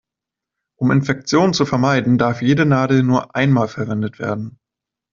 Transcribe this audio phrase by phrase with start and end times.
[0.79, 4.57] Um Infektionen zu vermeiden, darf jede Nadel nur einmal verwendet werden.